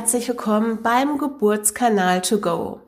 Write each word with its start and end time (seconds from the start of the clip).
herzlich 0.00 0.28
willkommen 0.28 0.80
beim 0.82 1.18
Geburtskanal 1.18 2.22
to 2.22 2.40
go. 2.40 2.80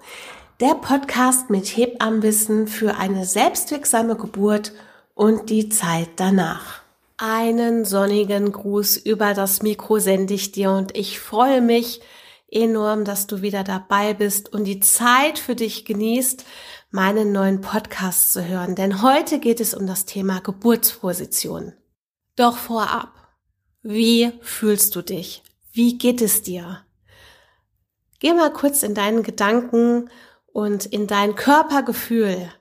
Der 0.61 0.75
Podcast 0.75 1.51
mit 1.51 1.67
Hebammenwissen 1.67 2.67
für 2.67 2.97
eine 2.97 3.27
selbstwirksame 3.27 4.17
Geburt 4.17 4.73
und 5.15 5.51
die 5.51 5.69
Zeit 5.69 6.09
danach. 6.17 6.81
Einen 7.19 7.85
sonnigen 7.85 8.51
Gruß 8.51 8.97
über 8.97 9.35
das 9.35 9.61
Mikro 9.61 9.99
sende 9.99 10.33
ich 10.33 10.53
dir 10.53 10.71
und 10.71 10.97
ich 10.97 11.21
freue 11.21 11.61
mich 11.61 12.01
enorm, 12.49 13.05
dass 13.05 13.27
du 13.27 13.43
wieder 13.43 13.63
dabei 13.63 14.15
bist 14.15 14.51
und 14.51 14.65
die 14.65 14.81
Zeit 14.81 15.39
für 15.39 15.55
dich 15.55 15.85
genießt, 15.85 16.47
meinen 16.91 17.31
neuen 17.31 17.61
Podcast 17.61 18.33
zu 18.33 18.43
hören. 18.43 18.75
Denn 18.75 19.03
heute 19.03 19.39
geht 19.39 19.61
es 19.61 19.75
um 19.75 19.87
das 19.87 20.07
Thema 20.07 20.41
Geburtsposition. 20.41 21.75
Doch 22.37 22.57
vorab, 22.57 23.13
wie 23.83 24.33
fühlst 24.41 24.97
du 24.97 25.03
dich? 25.03 25.43
Wie 25.75 25.99
geht 25.99 26.23
es 26.23 26.41
dir? 26.41 26.87
Geh 28.23 28.35
mal 28.35 28.53
kurz 28.53 28.85
in 28.85 28.95
deinen 28.95 29.25
Gedanken 29.25 30.09
und 30.53 30.87
in 30.87 31.09
dein 31.09 31.35
Körpergefühl 31.35 32.53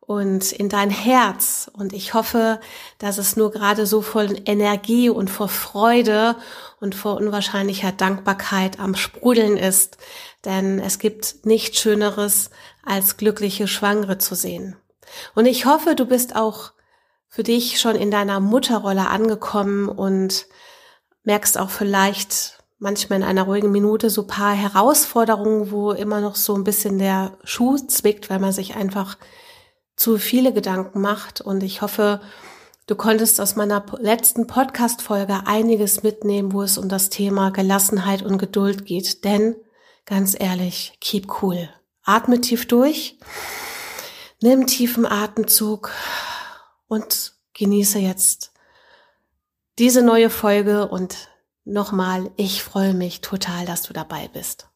und 0.00 0.50
in 0.50 0.68
dein 0.68 0.90
Herz. 0.90 1.70
Und 1.72 1.92
ich 1.92 2.14
hoffe, 2.14 2.58
dass 2.98 3.18
es 3.18 3.36
nur 3.36 3.52
gerade 3.52 3.86
so 3.86 4.02
voll 4.02 4.40
Energie 4.44 5.08
und 5.08 5.30
vor 5.30 5.46
Freude 5.48 6.34
und 6.80 6.96
vor 6.96 7.16
unwahrscheinlicher 7.16 7.92
Dankbarkeit 7.92 8.80
am 8.80 8.96
Sprudeln 8.96 9.56
ist. 9.56 9.98
Denn 10.44 10.80
es 10.80 10.98
gibt 10.98 11.46
nichts 11.46 11.78
Schöneres, 11.78 12.50
als 12.84 13.16
glückliche 13.16 13.68
Schwangere 13.68 14.18
zu 14.18 14.34
sehen. 14.34 14.74
Und 15.36 15.46
ich 15.46 15.64
hoffe, 15.64 15.94
du 15.94 16.06
bist 16.06 16.34
auch 16.34 16.72
für 17.28 17.44
dich 17.44 17.80
schon 17.80 17.94
in 17.94 18.10
deiner 18.10 18.40
Mutterrolle 18.40 19.06
angekommen 19.06 19.88
und 19.88 20.46
merkst 21.22 21.56
auch 21.56 21.70
vielleicht 21.70 22.53
manchmal 22.78 23.20
in 23.20 23.24
einer 23.24 23.44
ruhigen 23.44 23.70
Minute 23.70 24.10
so 24.10 24.26
paar 24.26 24.52
Herausforderungen, 24.54 25.70
wo 25.70 25.92
immer 25.92 26.20
noch 26.20 26.36
so 26.36 26.54
ein 26.54 26.64
bisschen 26.64 26.98
der 26.98 27.36
Schuh 27.44 27.76
zwickt, 27.76 28.30
weil 28.30 28.38
man 28.38 28.52
sich 28.52 28.76
einfach 28.76 29.16
zu 29.96 30.18
viele 30.18 30.52
Gedanken 30.52 31.00
macht. 31.00 31.40
Und 31.40 31.62
ich 31.62 31.82
hoffe, 31.82 32.20
du 32.86 32.94
konntest 32.96 33.40
aus 33.40 33.56
meiner 33.56 33.84
letzten 33.98 34.46
Podcast-Folge 34.46 35.42
einiges 35.46 36.02
mitnehmen, 36.02 36.52
wo 36.52 36.62
es 36.62 36.78
um 36.78 36.88
das 36.88 37.10
Thema 37.10 37.50
Gelassenheit 37.50 38.22
und 38.22 38.38
Geduld 38.38 38.86
geht. 38.86 39.24
Denn, 39.24 39.56
ganz 40.04 40.36
ehrlich, 40.38 40.98
keep 41.00 41.42
cool. 41.42 41.68
Atme 42.04 42.40
tief 42.40 42.66
durch, 42.66 43.18
nimm 44.42 44.66
tiefen 44.66 45.06
Atemzug 45.06 45.90
und 46.86 47.32
genieße 47.54 47.98
jetzt 47.98 48.52
diese 49.78 50.02
neue 50.02 50.28
Folge 50.28 50.86
und 50.86 51.28
nochmal, 51.64 52.30
ich 52.36 52.62
freue 52.62 52.94
mich 52.94 53.20
total, 53.20 53.66
dass 53.66 53.82
du 53.82 53.92
dabei 53.92 54.28
bist. 54.32 54.68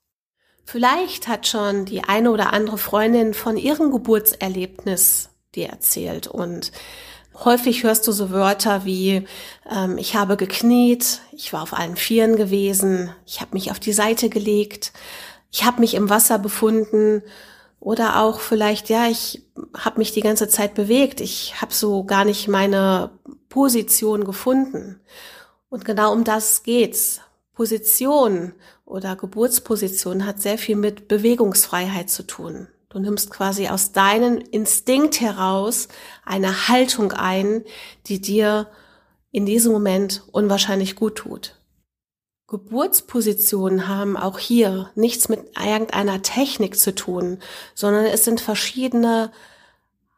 Vielleicht 0.65 1.29
hat 1.29 1.47
schon 1.47 1.87
die 1.87 2.05
eine 2.05 2.31
oder 2.31 2.53
andere 2.53 2.79
Freundin 2.79 3.33
von 3.33 3.57
ihrem 3.57 3.91
Geburtserlebnis 3.91 5.31
dir 5.55 5.69
erzählt 5.69 6.27
und 6.27 6.73
häufig 7.45 7.85
hörst 7.85 8.07
du 8.07 8.13
so 8.13 8.31
Wörter 8.31 8.85
wie 8.85 9.27
ähm, 9.71 9.97
ich 9.97 10.15
habe 10.15 10.37
gekniet, 10.37 11.21
ich 11.33 11.53
war 11.53 11.63
auf 11.63 11.73
allen 11.73 11.97
Vieren 11.97 12.37
gewesen, 12.37 13.15
ich 13.25 13.41
habe 13.41 13.55
mich 13.55 13.71
auf 13.71 13.81
die 13.81 13.93
Seite 13.93 14.29
gelegt, 14.29 14.93
ich 15.51 15.65
habe 15.65 15.81
mich 15.81 15.95
im 15.95 16.11
Wasser 16.11 16.39
befunden 16.39 17.23
oder 17.81 18.21
auch 18.21 18.41
vielleicht 18.41 18.91
ja, 18.91 19.07
ich 19.07 19.43
habe 19.77 19.99
mich 19.99 20.13
die 20.13 20.21
ganze 20.21 20.49
Zeit 20.49 20.75
bewegt, 20.75 21.21
ich 21.21 21.63
habe 21.63 21.73
so 21.73 22.05
gar 22.05 22.25
nicht 22.25 22.49
meine 22.49 23.11
Position 23.49 24.25
gefunden. 24.25 25.01
Und 25.69 25.85
genau 25.85 26.13
um 26.13 26.25
das 26.25 26.63
geht's. 26.63 27.21
Position 27.53 28.55
oder 28.85 29.17
Geburtsposition 29.17 30.25
hat 30.25 30.41
sehr 30.41 30.59
viel 30.59 30.77
mit 30.77 31.09
Bewegungsfreiheit 31.09 32.09
zu 32.09 32.23
tun. 32.23 32.69
Du 32.89 33.01
nimmst 33.01 33.31
quasi 33.31 33.69
aus 33.69 33.93
deinem 33.93 34.39
Instinkt 34.39 35.21
heraus 35.21 35.89
eine 36.25 36.69
Haltung 36.69 37.13
ein, 37.13 37.65
die 38.07 38.21
dir 38.21 38.69
in 39.31 39.45
diesem 39.45 39.73
Moment 39.73 40.23
unwahrscheinlich 40.33 40.97
gut 40.97 41.17
tut. 41.17 41.57
Geburtspositionen 42.47 43.89
haben 43.89 44.17
auch 44.17 44.39
hier 44.39 44.91
nichts 44.95 45.29
mit 45.29 45.41
irgendeiner 45.59 46.23
Technik 46.23 46.79
zu 46.79 46.95
tun, 46.95 47.41
sondern 47.75 48.07
es 48.07 48.25
sind 48.25 48.41
verschiedene 48.41 49.31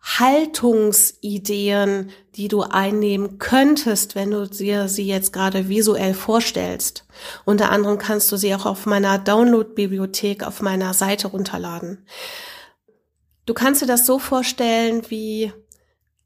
Haltungsideen, 0.02 2.10
die 2.34 2.48
du 2.48 2.62
einnehmen 2.62 3.38
könntest, 3.38 4.14
wenn 4.14 4.30
du 4.30 4.48
dir 4.48 4.88
sie 4.88 5.06
jetzt 5.06 5.32
gerade 5.32 5.68
visuell 5.68 6.14
vorstellst. 6.14 7.04
Unter 7.44 7.70
anderem 7.70 7.98
kannst 7.98 8.32
du 8.32 8.36
sie 8.36 8.54
auch 8.54 8.66
auf 8.66 8.86
meiner 8.86 9.18
Download-Bibliothek 9.18 10.42
auf 10.42 10.62
meiner 10.62 10.94
Seite 10.94 11.28
runterladen. 11.28 12.06
Du 13.44 13.52
kannst 13.52 13.82
dir 13.82 13.86
das 13.86 14.06
so 14.06 14.18
vorstellen, 14.18 15.02
wie 15.08 15.52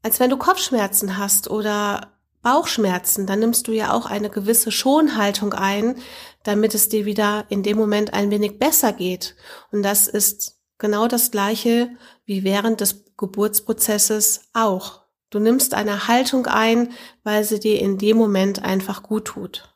als 0.03 0.19
wenn 0.19 0.29
du 0.29 0.37
Kopfschmerzen 0.37 1.17
hast 1.17 1.49
oder 1.49 2.13
Bauchschmerzen, 2.43 3.25
dann 3.25 3.39
nimmst 3.39 3.67
du 3.67 3.71
ja 3.71 3.91
auch 3.91 4.05
eine 4.05 4.29
gewisse 4.29 4.71
Schonhaltung 4.71 5.53
ein, 5.53 5.95
damit 6.43 6.75
es 6.75 6.89
dir 6.89 7.05
wieder 7.05 7.45
in 7.49 7.63
dem 7.63 7.75
Moment 7.75 8.13
ein 8.13 8.29
wenig 8.29 8.59
besser 8.59 8.93
geht. 8.93 9.35
Und 9.71 9.81
das 9.81 10.07
ist 10.07 10.59
genau 10.77 11.07
das 11.07 11.31
Gleiche 11.31 11.89
wie 12.23 12.43
während 12.43 12.81
des 12.81 13.04
Geburtsprozesses 13.17 14.41
auch. 14.53 15.01
Du 15.29 15.39
nimmst 15.39 15.73
eine 15.73 16.07
Haltung 16.07 16.47
ein, 16.47 16.93
weil 17.23 17.43
sie 17.43 17.59
dir 17.59 17.79
in 17.79 17.97
dem 17.97 18.17
Moment 18.17 18.63
einfach 18.63 19.03
gut 19.03 19.25
tut. 19.25 19.75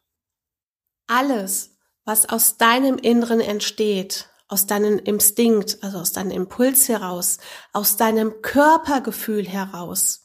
Alles, 1.07 1.77
was 2.05 2.29
aus 2.29 2.57
deinem 2.57 2.97
Inneren 2.97 3.39
entsteht, 3.41 4.29
aus 4.47 4.65
deinem 4.65 4.97
Instinkt, 4.99 5.77
also 5.81 5.99
aus 5.99 6.11
deinem 6.11 6.31
Impuls 6.31 6.89
heraus, 6.89 7.37
aus 7.71 7.97
deinem 7.97 8.41
Körpergefühl 8.41 9.47
heraus, 9.47 10.23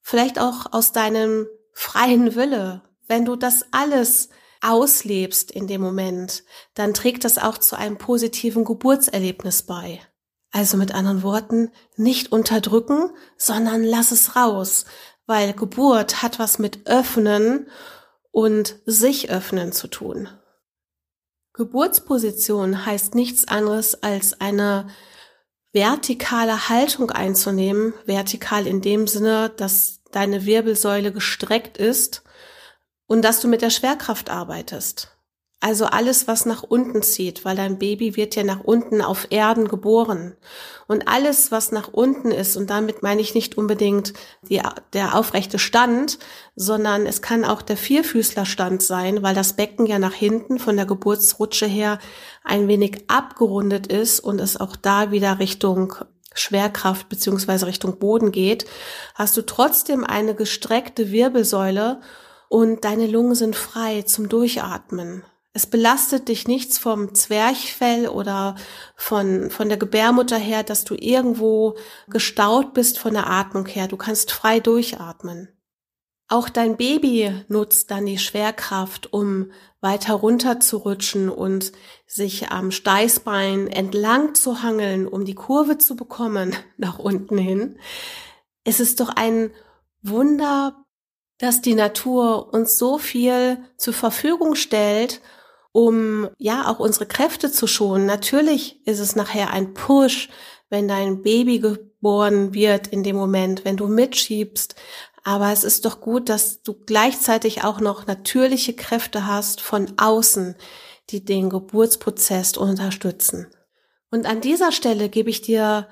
vielleicht 0.00 0.38
auch 0.38 0.72
aus 0.72 0.92
deinem 0.92 1.46
freien 1.72 2.34
Wille, 2.34 2.82
wenn 3.08 3.24
du 3.24 3.36
das 3.36 3.66
alles 3.72 4.30
auslebst 4.62 5.50
in 5.50 5.66
dem 5.66 5.80
Moment, 5.80 6.44
dann 6.74 6.94
trägt 6.94 7.24
das 7.24 7.36
auch 7.36 7.58
zu 7.58 7.76
einem 7.76 7.98
positiven 7.98 8.64
Geburtserlebnis 8.64 9.64
bei. 9.64 10.00
Also 10.52 10.76
mit 10.76 10.94
anderen 10.94 11.22
Worten, 11.22 11.70
nicht 11.96 12.30
unterdrücken, 12.30 13.10
sondern 13.36 13.82
lass 13.82 14.12
es 14.12 14.36
raus, 14.36 14.84
weil 15.26 15.54
Geburt 15.54 16.22
hat 16.22 16.38
was 16.38 16.58
mit 16.58 16.86
öffnen 16.86 17.68
und 18.30 18.76
sich 18.86 19.30
öffnen 19.30 19.72
zu 19.72 19.88
tun. 19.88 20.28
Geburtsposition 21.54 22.86
heißt 22.86 23.14
nichts 23.14 23.48
anderes 23.48 24.02
als 24.02 24.40
eine 24.40 24.88
vertikale 25.72 26.68
Haltung 26.68 27.10
einzunehmen, 27.10 27.94
vertikal 28.04 28.66
in 28.66 28.80
dem 28.80 29.06
Sinne, 29.06 29.50
dass 29.56 30.00
deine 30.12 30.44
Wirbelsäule 30.44 31.12
gestreckt 31.12 31.78
ist 31.78 32.22
und 33.06 33.22
dass 33.22 33.40
du 33.40 33.48
mit 33.48 33.62
der 33.62 33.70
Schwerkraft 33.70 34.30
arbeitest. 34.30 35.16
Also 35.64 35.84
alles, 35.84 36.26
was 36.26 36.44
nach 36.44 36.64
unten 36.64 37.02
zieht, 37.02 37.44
weil 37.44 37.54
dein 37.54 37.78
Baby 37.78 38.16
wird 38.16 38.34
ja 38.34 38.42
nach 38.42 38.64
unten 38.64 39.00
auf 39.00 39.28
Erden 39.30 39.68
geboren. 39.68 40.34
Und 40.88 41.06
alles, 41.06 41.52
was 41.52 41.70
nach 41.70 41.86
unten 41.86 42.32
ist, 42.32 42.56
und 42.56 42.68
damit 42.68 43.04
meine 43.04 43.20
ich 43.20 43.36
nicht 43.36 43.56
unbedingt 43.56 44.12
die, 44.42 44.60
der 44.92 45.16
aufrechte 45.16 45.60
Stand, 45.60 46.18
sondern 46.56 47.06
es 47.06 47.22
kann 47.22 47.44
auch 47.44 47.62
der 47.62 47.76
Vierfüßlerstand 47.76 48.82
sein, 48.82 49.22
weil 49.22 49.36
das 49.36 49.52
Becken 49.52 49.86
ja 49.86 50.00
nach 50.00 50.14
hinten 50.14 50.58
von 50.58 50.74
der 50.74 50.84
Geburtsrutsche 50.84 51.66
her 51.66 52.00
ein 52.42 52.66
wenig 52.66 53.04
abgerundet 53.06 53.86
ist 53.86 54.18
und 54.18 54.40
es 54.40 54.56
auch 54.56 54.74
da 54.74 55.12
wieder 55.12 55.38
Richtung 55.38 55.94
Schwerkraft 56.34 57.08
beziehungsweise 57.08 57.68
Richtung 57.68 58.00
Boden 58.00 58.32
geht, 58.32 58.64
hast 59.14 59.36
du 59.36 59.42
trotzdem 59.42 60.02
eine 60.02 60.34
gestreckte 60.34 61.12
Wirbelsäule 61.12 62.00
und 62.48 62.84
deine 62.84 63.06
Lungen 63.06 63.36
sind 63.36 63.54
frei 63.54 64.02
zum 64.02 64.28
Durchatmen. 64.28 65.22
Es 65.54 65.66
belastet 65.66 66.28
dich 66.28 66.48
nichts 66.48 66.78
vom 66.78 67.14
Zwerchfell 67.14 68.08
oder 68.08 68.56
von, 68.96 69.50
von 69.50 69.68
der 69.68 69.76
Gebärmutter 69.76 70.38
her, 70.38 70.62
dass 70.62 70.84
du 70.84 70.94
irgendwo 70.94 71.76
gestaut 72.08 72.72
bist 72.72 72.98
von 72.98 73.12
der 73.12 73.28
Atmung 73.28 73.66
her. 73.66 73.86
Du 73.86 73.98
kannst 73.98 74.32
frei 74.32 74.60
durchatmen. 74.60 75.48
Auch 76.28 76.48
dein 76.48 76.78
Baby 76.78 77.44
nutzt 77.48 77.90
dann 77.90 78.06
die 78.06 78.16
Schwerkraft, 78.16 79.12
um 79.12 79.52
weiter 79.82 80.14
runter 80.14 80.60
zu 80.60 80.78
rutschen 80.78 81.28
und 81.28 81.72
sich 82.06 82.50
am 82.50 82.70
Steißbein 82.70 83.66
entlang 83.66 84.34
zu 84.34 84.62
hangeln, 84.62 85.06
um 85.06 85.26
die 85.26 85.34
Kurve 85.34 85.76
zu 85.76 85.96
bekommen 85.96 86.56
nach 86.78 86.98
unten 86.98 87.36
hin. 87.36 87.78
Es 88.64 88.80
ist 88.80 89.00
doch 89.00 89.10
ein 89.10 89.50
Wunder, 90.00 90.82
dass 91.36 91.60
die 91.60 91.74
Natur 91.74 92.54
uns 92.54 92.78
so 92.78 92.96
viel 92.96 93.58
zur 93.76 93.92
Verfügung 93.92 94.54
stellt 94.54 95.20
um 95.72 96.28
ja 96.38 96.68
auch 96.68 96.78
unsere 96.78 97.06
Kräfte 97.06 97.50
zu 97.50 97.66
schonen. 97.66 98.06
Natürlich 98.06 98.86
ist 98.86 99.00
es 99.00 99.16
nachher 99.16 99.50
ein 99.50 99.74
Push, 99.74 100.28
wenn 100.68 100.86
dein 100.86 101.22
Baby 101.22 101.58
geboren 101.58 102.54
wird 102.54 102.86
in 102.86 103.02
dem 103.02 103.16
Moment, 103.16 103.64
wenn 103.64 103.76
du 103.76 103.88
mitschiebst. 103.88 104.74
Aber 105.24 105.52
es 105.52 105.64
ist 105.64 105.84
doch 105.84 106.00
gut, 106.00 106.28
dass 106.28 106.62
du 106.62 106.74
gleichzeitig 106.74 107.64
auch 107.64 107.80
noch 107.80 108.06
natürliche 108.06 108.74
Kräfte 108.74 109.26
hast 109.26 109.60
von 109.60 109.92
außen, 109.96 110.56
die 111.10 111.24
den 111.24 111.48
Geburtsprozess 111.48 112.56
unterstützen. 112.56 113.46
Und 114.10 114.26
an 114.26 114.40
dieser 114.40 114.72
Stelle 114.72 115.08
gebe 115.08 115.30
ich 115.30 115.40
dir 115.40 115.88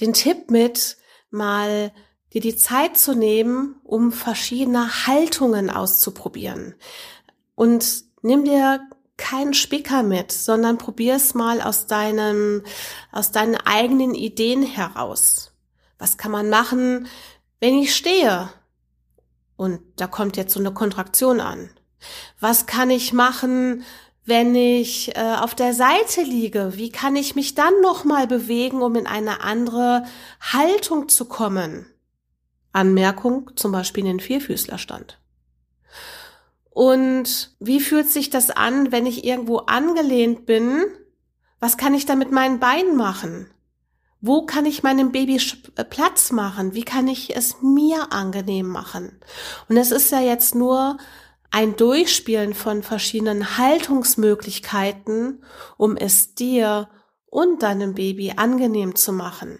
den 0.00 0.12
Tipp 0.12 0.50
mit, 0.50 0.96
mal 1.30 1.92
dir 2.32 2.40
die 2.40 2.56
Zeit 2.56 2.96
zu 2.96 3.14
nehmen, 3.14 3.80
um 3.84 4.12
verschiedene 4.12 5.06
Haltungen 5.06 5.68
auszuprobieren. 5.68 6.74
Und 7.54 8.04
nimm 8.22 8.44
dir 8.44 8.80
keinen 9.20 9.54
Spicker 9.54 10.02
mit, 10.02 10.32
sondern 10.32 10.78
probier 10.78 11.14
es 11.14 11.34
mal 11.34 11.60
aus 11.60 11.86
deinem, 11.86 12.64
aus 13.12 13.30
deinen 13.30 13.56
eigenen 13.56 14.14
Ideen 14.14 14.62
heraus. 14.62 15.52
Was 15.98 16.16
kann 16.16 16.32
man 16.32 16.48
machen, 16.48 17.06
wenn 17.60 17.74
ich 17.74 17.94
stehe? 17.94 18.48
Und 19.56 19.80
da 19.96 20.06
kommt 20.06 20.38
jetzt 20.38 20.54
so 20.54 20.58
eine 20.58 20.72
Kontraktion 20.72 21.40
an. 21.40 21.70
Was 22.40 22.64
kann 22.64 22.88
ich 22.88 23.12
machen, 23.12 23.84
wenn 24.24 24.54
ich 24.54 25.14
äh, 25.16 25.36
auf 25.38 25.54
der 25.54 25.74
Seite 25.74 26.22
liege? 26.22 26.72
Wie 26.76 26.90
kann 26.90 27.14
ich 27.14 27.36
mich 27.36 27.54
dann 27.54 27.78
nochmal 27.82 28.26
bewegen, 28.26 28.80
um 28.80 28.96
in 28.96 29.06
eine 29.06 29.42
andere 29.42 30.04
Haltung 30.40 31.10
zu 31.10 31.26
kommen? 31.26 31.86
Anmerkung, 32.72 33.50
zum 33.56 33.72
Beispiel 33.72 34.04
in 34.06 34.12
den 34.12 34.20
Vierfüßlerstand. 34.20 35.19
Und 36.70 37.54
wie 37.58 37.80
fühlt 37.80 38.08
sich 38.08 38.30
das 38.30 38.50
an, 38.50 38.92
wenn 38.92 39.06
ich 39.06 39.24
irgendwo 39.24 39.58
angelehnt 39.58 40.46
bin? 40.46 40.84
Was 41.58 41.76
kann 41.76 41.94
ich 41.94 42.06
da 42.06 42.14
mit 42.14 42.30
meinen 42.30 42.60
Beinen 42.60 42.96
machen? 42.96 43.50
Wo 44.20 44.44
kann 44.44 44.66
ich 44.66 44.82
meinem 44.82 45.12
Baby 45.12 45.40
äh, 45.76 45.84
Platz 45.84 46.30
machen? 46.30 46.74
Wie 46.74 46.84
kann 46.84 47.08
ich 47.08 47.34
es 47.36 47.62
mir 47.62 48.12
angenehm 48.12 48.66
machen? 48.66 49.20
Und 49.68 49.76
es 49.76 49.90
ist 49.90 50.12
ja 50.12 50.20
jetzt 50.20 50.54
nur 50.54 50.98
ein 51.50 51.74
Durchspielen 51.76 52.54
von 52.54 52.82
verschiedenen 52.82 53.58
Haltungsmöglichkeiten, 53.58 55.42
um 55.76 55.96
es 55.96 56.34
dir 56.34 56.88
und 57.26 57.62
deinem 57.62 57.94
Baby 57.94 58.34
angenehm 58.36 58.94
zu 58.94 59.12
machen. 59.12 59.58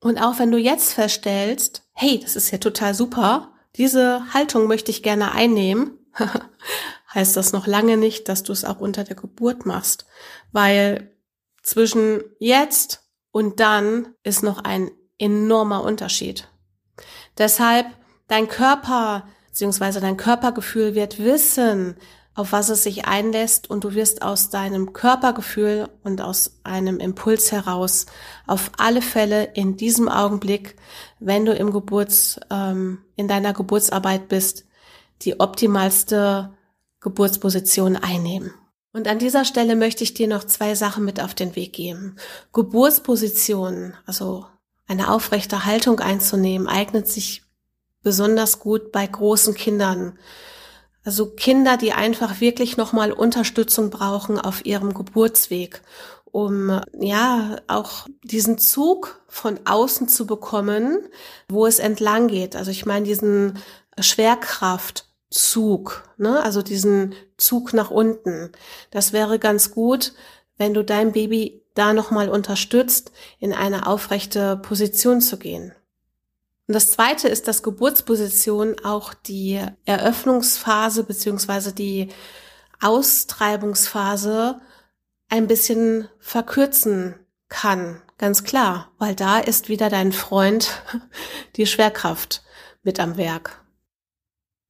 Und 0.00 0.18
auch 0.18 0.38
wenn 0.38 0.50
du 0.50 0.58
jetzt 0.58 0.94
feststellst, 0.94 1.82
hey, 1.92 2.18
das 2.18 2.36
ist 2.36 2.50
ja 2.50 2.58
total 2.58 2.94
super, 2.94 3.52
diese 3.76 4.32
Haltung 4.32 4.66
möchte 4.66 4.90
ich 4.90 5.02
gerne 5.02 5.32
einnehmen, 5.32 5.99
heißt 7.14 7.36
das 7.36 7.52
noch 7.52 7.66
lange 7.66 7.96
nicht, 7.96 8.28
dass 8.28 8.42
du 8.42 8.52
es 8.52 8.64
auch 8.64 8.80
unter 8.80 9.04
der 9.04 9.16
Geburt 9.16 9.66
machst, 9.66 10.06
weil 10.52 11.14
zwischen 11.62 12.22
jetzt 12.38 13.02
und 13.32 13.60
dann 13.60 14.14
ist 14.22 14.42
noch 14.42 14.64
ein 14.64 14.90
enormer 15.18 15.82
Unterschied. 15.84 16.48
Deshalb 17.38 17.86
dein 18.28 18.48
Körper 18.48 19.24
beziehungsweise 19.50 20.00
dein 20.00 20.16
Körpergefühl 20.16 20.94
wird 20.94 21.18
wissen, 21.18 21.96
auf 22.34 22.52
was 22.52 22.68
es 22.68 22.84
sich 22.84 23.06
einlässt 23.06 23.68
und 23.68 23.84
du 23.84 23.94
wirst 23.94 24.22
aus 24.22 24.48
deinem 24.48 24.92
Körpergefühl 24.92 25.88
und 26.04 26.20
aus 26.20 26.60
einem 26.62 27.00
Impuls 27.00 27.50
heraus 27.50 28.06
auf 28.46 28.70
alle 28.78 29.02
Fälle 29.02 29.44
in 29.54 29.76
diesem 29.76 30.08
Augenblick, 30.08 30.76
wenn 31.18 31.44
du 31.44 31.52
im 31.52 31.72
Geburts, 31.72 32.38
ähm, 32.50 32.98
in 33.16 33.26
deiner 33.26 33.52
Geburtsarbeit 33.52 34.28
bist, 34.28 34.64
die 35.22 35.40
optimalste 35.40 36.52
Geburtsposition 37.00 37.96
einnehmen. 37.96 38.52
Und 38.92 39.06
an 39.06 39.18
dieser 39.18 39.44
Stelle 39.44 39.76
möchte 39.76 40.02
ich 40.02 40.14
dir 40.14 40.26
noch 40.26 40.44
zwei 40.44 40.74
Sachen 40.74 41.04
mit 41.04 41.20
auf 41.20 41.34
den 41.34 41.54
Weg 41.54 41.72
geben. 41.72 42.16
Geburtsposition, 42.52 43.94
also 44.04 44.46
eine 44.86 45.12
aufrechte 45.12 45.64
Haltung 45.64 46.00
einzunehmen, 46.00 46.66
eignet 46.66 47.06
sich 47.06 47.42
besonders 48.02 48.58
gut 48.58 48.90
bei 48.90 49.06
großen 49.06 49.54
Kindern. 49.54 50.18
Also 51.04 51.26
Kinder, 51.26 51.76
die 51.76 51.92
einfach 51.92 52.40
wirklich 52.40 52.76
nochmal 52.76 53.12
Unterstützung 53.12 53.90
brauchen 53.90 54.40
auf 54.40 54.66
ihrem 54.66 54.92
Geburtsweg, 54.92 55.82
um 56.24 56.80
ja 56.98 57.56
auch 57.68 58.06
diesen 58.24 58.58
Zug 58.58 59.22
von 59.28 59.60
außen 59.64 60.08
zu 60.08 60.26
bekommen, 60.26 60.98
wo 61.48 61.66
es 61.66 61.78
entlang 61.78 62.26
geht. 62.26 62.56
Also 62.56 62.72
ich 62.72 62.86
meine 62.86 63.06
diesen 63.06 63.58
Schwerkraftzug, 65.30 66.02
ne? 66.18 66.42
also 66.42 66.62
diesen 66.62 67.14
Zug 67.36 67.72
nach 67.72 67.90
unten. 67.90 68.50
Das 68.90 69.12
wäre 69.12 69.38
ganz 69.38 69.70
gut, 69.70 70.12
wenn 70.58 70.74
du 70.74 70.84
dein 70.84 71.12
Baby 71.12 71.62
da 71.74 71.92
nochmal 71.92 72.28
unterstützt, 72.28 73.12
in 73.38 73.52
eine 73.52 73.86
aufrechte 73.86 74.56
Position 74.56 75.20
zu 75.20 75.38
gehen. 75.38 75.72
Und 76.66 76.74
das 76.74 76.92
zweite 76.92 77.28
ist, 77.28 77.48
dass 77.48 77.62
Geburtsposition 77.62 78.76
auch 78.84 79.14
die 79.14 79.60
Eröffnungsphase 79.84 81.04
beziehungsweise 81.04 81.72
die 81.72 82.08
Austreibungsphase 82.80 84.60
ein 85.28 85.46
bisschen 85.46 86.08
verkürzen 86.18 87.14
kann. 87.48 88.02
Ganz 88.18 88.44
klar, 88.44 88.90
weil 88.98 89.14
da 89.14 89.38
ist 89.38 89.68
wieder 89.68 89.88
dein 89.88 90.12
Freund 90.12 90.82
die 91.56 91.66
Schwerkraft 91.66 92.42
mit 92.82 93.00
am 93.00 93.16
Werk. 93.16 93.59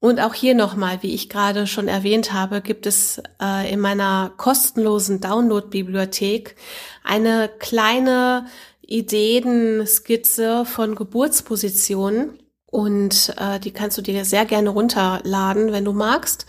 Und 0.01 0.19
auch 0.19 0.33
hier 0.33 0.55
nochmal, 0.55 1.03
wie 1.03 1.15
ich 1.15 1.29
gerade 1.29 1.67
schon 1.67 1.87
erwähnt 1.87 2.33
habe, 2.33 2.63
gibt 2.63 2.87
es 2.87 3.23
äh, 3.41 3.71
in 3.71 3.81
meiner 3.81 4.33
kostenlosen 4.39 5.21
Download-Bibliothek 5.21 6.57
eine 7.05 7.51
kleine 7.59 8.47
Ideenskizze 8.81 10.65
von 10.65 10.95
Geburtspositionen 10.95 12.39
und 12.65 13.35
äh, 13.37 13.61
die 13.61 13.73
kannst 13.73 13.99
du 13.99 14.03
dir 14.03 14.25
sehr 14.25 14.47
gerne 14.47 14.71
runterladen, 14.71 15.71
wenn 15.71 15.85
du 15.85 15.93
magst 15.93 16.47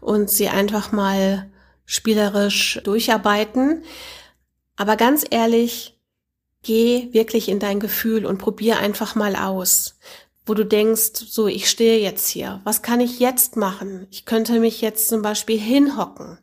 und 0.00 0.30
sie 0.30 0.48
einfach 0.48 0.90
mal 0.90 1.50
spielerisch 1.84 2.80
durcharbeiten. 2.82 3.84
Aber 4.76 4.96
ganz 4.96 5.24
ehrlich, 5.28 5.98
geh 6.62 7.12
wirklich 7.12 7.48
in 7.48 7.58
dein 7.58 7.78
Gefühl 7.78 8.24
und 8.24 8.38
probier 8.38 8.78
einfach 8.78 9.14
mal 9.14 9.36
aus, 9.36 9.98
wo 10.46 10.54
du 10.54 10.64
denkst, 10.64 11.12
so, 11.28 11.48
ich 11.48 11.68
stehe 11.68 12.00
jetzt 12.00 12.28
hier. 12.28 12.60
Was 12.64 12.80
kann 12.80 13.00
ich 13.00 13.18
jetzt 13.18 13.56
machen? 13.56 14.06
Ich 14.10 14.24
könnte 14.24 14.58
mich 14.60 14.80
jetzt 14.80 15.08
zum 15.08 15.20
Beispiel 15.20 15.58
hinhocken 15.58 16.38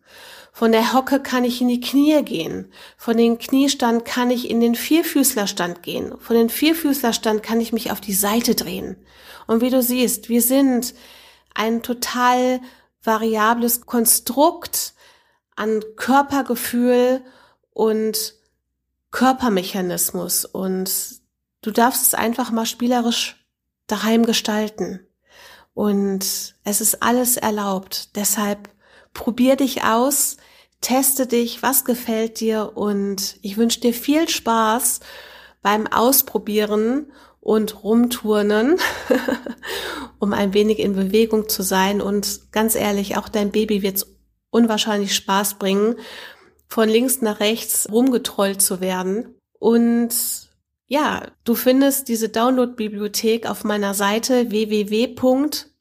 von 0.56 0.72
der 0.72 0.94
Hocke 0.94 1.20
kann 1.20 1.44
ich 1.44 1.62
in 1.62 1.68
die 1.68 1.82
Knie 1.82 2.22
gehen. 2.24 2.72
Von 2.96 3.18
den 3.18 3.40
Kniestand 3.40 4.06
kann 4.06 4.30
ich 4.30 4.52
in 4.52 4.62
den 4.62 4.76
Vierfüßlerstand 4.76 5.82
gehen. 5.82 6.14
Von 6.20 6.36
den 6.36 6.50
Vierfüßlerstand 6.50 7.42
kann 7.42 7.60
ich 7.60 7.74
mich 7.74 7.92
auf 7.92 8.00
die 8.00 8.14
Seite 8.14 8.54
drehen. 8.54 8.96
Und 9.48 9.62
wie 9.62 9.72
du 9.72 9.82
siehst, 9.82 10.30
wir 10.30 10.44
sind 10.44 10.94
ein 11.56 11.82
total 11.82 12.62
variables 13.04 13.88
Konstrukt 13.88 14.94
an 15.56 15.84
Körpergefühl 15.96 17.22
und 17.72 18.36
Körpermechanismus. 19.10 20.46
Und 20.46 20.92
du 21.64 21.72
darfst 21.72 22.04
es 22.04 22.14
einfach 22.14 22.52
mal 22.52 22.68
spielerisch 22.68 23.43
daheim 23.88 24.26
gestalten. 24.26 25.00
Und 25.74 26.56
es 26.64 26.82
ist 26.82 27.02
alles 27.02 27.38
erlaubt. 27.38 28.16
Deshalb 28.16 28.70
probier 29.14 29.56
dich 29.56 29.84
aus, 29.84 30.38
teste 30.82 31.28
dich, 31.28 31.64
was 31.64 31.86
gefällt 31.86 32.40
dir 32.40 32.74
und 32.76 33.38
ich 33.42 33.58
wünsche 33.58 33.80
dir 33.80 33.94
viel 33.94 34.28
Spaß 34.28 35.00
beim 35.62 35.88
Ausprobieren 35.88 37.12
und 37.40 37.84
Rumturnen, 37.84 38.80
um 40.20 40.34
ein 40.34 40.54
wenig 40.54 40.80
in 40.80 40.94
Bewegung 40.94 41.50
zu 41.50 41.64
sein 41.64 42.02
und 42.02 42.52
ganz 42.52 42.76
ehrlich, 42.76 43.18
auch 43.18 43.30
dein 43.30 43.52
Baby 43.52 43.82
wird 43.82 44.06
unwahrscheinlich 44.50 45.16
Spaß 45.16 45.56
bringen, 45.56 45.96
von 46.68 46.90
links 46.90 47.22
nach 47.22 47.40
rechts 47.40 47.88
rumgetrollt 47.92 48.62
zu 48.62 48.82
werden 48.82 49.36
und 49.60 50.14
ja, 50.94 51.24
du 51.44 51.56
findest 51.56 52.08
diese 52.08 52.30
Download-Bibliothek 52.30 53.50
auf 53.50 53.64
meiner 53.64 53.96
Seite 53.96 54.52
www 54.52 55.16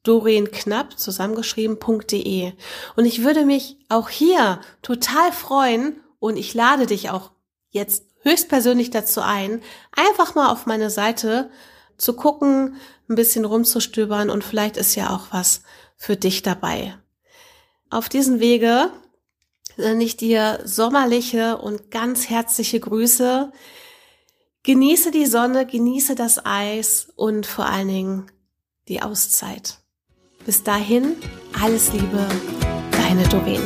Doreen 0.01 0.49
Knapp 0.49 0.99
zusammengeschrieben.de. 0.99 2.53
Und 2.95 3.05
ich 3.05 3.23
würde 3.23 3.45
mich 3.45 3.77
auch 3.89 4.09
hier 4.09 4.59
total 4.81 5.31
freuen 5.31 6.01
und 6.17 6.35
ich 6.35 6.55
lade 6.55 6.87
dich 6.87 7.11
auch 7.11 7.29
jetzt 7.69 8.07
höchstpersönlich 8.23 8.89
dazu 8.89 9.21
ein, 9.21 9.61
einfach 9.91 10.33
mal 10.33 10.51
auf 10.51 10.65
meine 10.65 10.89
Seite 10.89 11.51
zu 11.97 12.13
gucken, 12.15 12.77
ein 13.07 13.15
bisschen 13.15 13.45
rumzustöbern 13.45 14.31
und 14.31 14.43
vielleicht 14.43 14.77
ist 14.77 14.95
ja 14.95 15.11
auch 15.11 15.27
was 15.29 15.61
für 15.95 16.17
dich 16.17 16.41
dabei. 16.41 16.97
Auf 17.91 18.09
diesem 18.09 18.39
Wege 18.39 18.89
sende 19.77 20.05
ich 20.05 20.17
dir 20.17 20.59
sommerliche 20.65 21.59
und 21.59 21.91
ganz 21.91 22.31
herzliche 22.31 22.79
Grüße. 22.79 23.51
Genieße 24.65 25.11
die 25.11 25.25
Sonne, 25.25 25.65
genieße 25.65 26.15
das 26.15 26.45
Eis 26.45 27.11
und 27.17 27.45
vor 27.45 27.65
allen 27.65 27.89
Dingen 27.89 28.31
die 28.87 29.01
Auszeit. 29.01 29.79
Bis 30.45 30.63
dahin, 30.63 31.17
alles 31.61 31.91
Liebe, 31.91 32.25
deine 32.91 33.27
Doreen. 33.27 33.61